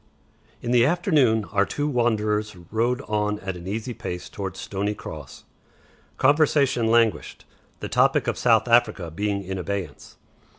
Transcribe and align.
In 0.63 0.71
the 0.71 0.83
afternoon 0.83 1.45
our 1.51 1.63
two 1.63 1.87
wanderers 1.87 2.55
rode 2.71 3.01
on 3.01 3.37
at 3.41 3.55
an 3.55 3.67
easy 3.67 3.93
pace 3.93 4.29
towards 4.29 4.59
Stoney 4.59 4.95
Cross. 4.95 5.43
Conversation 6.17 6.87
languished, 6.87 7.45
the 7.81 7.87
topic 7.87 8.25
of 8.25 8.35
South 8.35 8.67
Africa 8.67 9.11
being 9.11 9.43
in 9.43 9.59
abeyance. 9.59 10.17